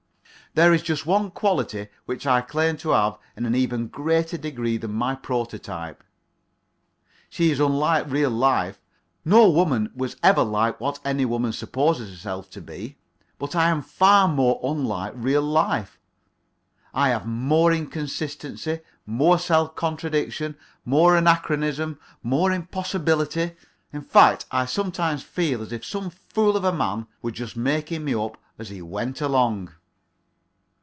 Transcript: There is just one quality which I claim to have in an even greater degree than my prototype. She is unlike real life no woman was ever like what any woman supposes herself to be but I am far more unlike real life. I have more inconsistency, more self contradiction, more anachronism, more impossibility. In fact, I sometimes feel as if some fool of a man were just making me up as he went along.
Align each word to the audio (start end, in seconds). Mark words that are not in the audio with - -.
There 0.53 0.73
is 0.73 0.83
just 0.83 1.05
one 1.05 1.31
quality 1.31 1.87
which 2.05 2.27
I 2.27 2.41
claim 2.41 2.75
to 2.79 2.89
have 2.89 3.17
in 3.37 3.45
an 3.45 3.55
even 3.55 3.87
greater 3.87 4.37
degree 4.37 4.75
than 4.75 4.91
my 4.91 5.15
prototype. 5.15 6.03
She 7.29 7.51
is 7.51 7.61
unlike 7.61 8.11
real 8.11 8.31
life 8.31 8.77
no 9.23 9.49
woman 9.49 9.93
was 9.95 10.17
ever 10.21 10.43
like 10.43 10.81
what 10.81 10.99
any 11.05 11.23
woman 11.23 11.53
supposes 11.53 12.09
herself 12.11 12.49
to 12.49 12.59
be 12.61 12.97
but 13.39 13.55
I 13.55 13.69
am 13.69 13.81
far 13.81 14.27
more 14.27 14.59
unlike 14.61 15.13
real 15.15 15.41
life. 15.41 15.97
I 16.93 17.11
have 17.11 17.25
more 17.25 17.71
inconsistency, 17.71 18.81
more 19.05 19.39
self 19.39 19.77
contradiction, 19.77 20.57
more 20.83 21.15
anachronism, 21.15 21.97
more 22.23 22.51
impossibility. 22.51 23.53
In 23.93 24.01
fact, 24.01 24.47
I 24.51 24.65
sometimes 24.65 25.23
feel 25.23 25.61
as 25.61 25.71
if 25.71 25.85
some 25.85 26.09
fool 26.09 26.57
of 26.57 26.65
a 26.65 26.73
man 26.73 27.07
were 27.21 27.31
just 27.31 27.55
making 27.55 28.03
me 28.03 28.13
up 28.13 28.37
as 28.59 28.67
he 28.67 28.81
went 28.81 29.21
along. 29.21 29.69